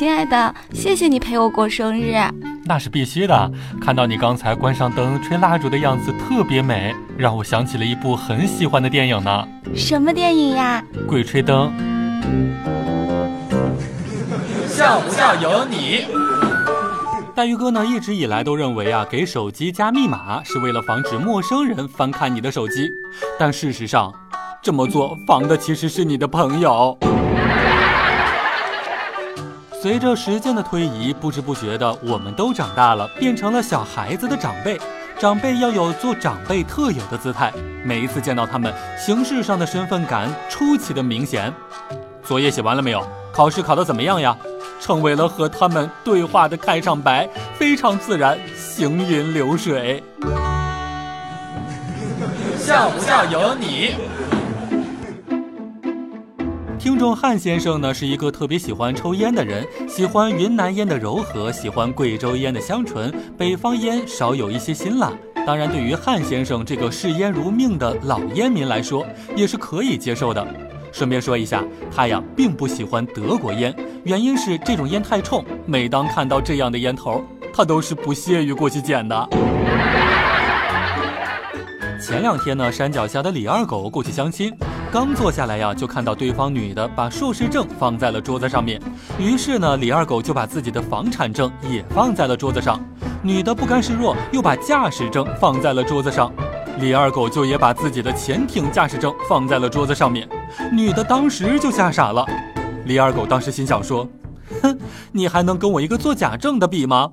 [0.00, 2.14] 亲爱的，谢谢你陪我过生日。
[2.64, 3.52] 那是必须的。
[3.82, 9.46] 看到你刚才关上灯吹蜡烛的样子特别美，让我想起了一部很喜欢的电影呢。
[9.76, 10.82] 什么电影呀？
[11.06, 11.70] 鬼吹灯。
[14.66, 16.06] 笑不笑由你。
[17.34, 22.88] 大鱼哥呢，一直以来都认为啊，给手机加密码是为了防止陌生人翻看你的手机，
[23.38, 24.10] 但事实上，
[24.62, 26.96] 这么做防的其实是你的朋友。
[29.82, 34.78] 随着时间的推移，不知不觉的，我们都长大了，变成了小孩子的长辈。
[35.18, 37.50] 长辈要有做长辈特有的姿态，
[37.82, 41.50] 每一次见到他们，形式上的身份感出奇的明显。
[42.22, 43.02] 作业写完了没有？
[43.32, 44.36] 考试考得怎么样呀？
[44.78, 50.04] 成为了和他们对话的开场白，非常自然，行云流水。
[52.60, 53.94] 笑不笑由你。
[56.80, 65.12] 听众汉先生呢是一个特别喜欢抽烟的人，喜欢云南烟的柔和，喜欢贵州烟的香醇，北方烟少有一些辛辣。
[65.46, 69.06] 当然，对于汉先生这个视烟如命的老烟民来说，
[69.36, 70.46] 也是可以接受的。
[70.90, 71.62] 顺便说一下，
[71.94, 77.22] 他呀并不喜欢德国烟，原因是这种烟太冲，每当看到这样的烟头，
[77.52, 79.28] 他都是不屑于过去捡的。
[82.02, 84.50] 前两天呢，山脚下的李二狗过去相亲。
[84.92, 88.80] 刚坐下来呀，就看到对方女的把硕士证放在了桌子上面。
[89.20, 92.84] 于是呢，李二狗就把自己的房产证也放在了桌子上。
[93.22, 96.32] 女的不甘示弱，又把驾驶证放在了桌子上。
[96.80, 100.28] 李二狗就也把自己的潜艇驾驶证放在了桌子上面。
[100.72, 102.26] 女的当时就吓傻了。
[102.84, 104.08] 李二狗当时心想说
[104.60, 104.76] ：“哼，
[105.12, 107.12] 你还能跟我一个做假证的比吗？”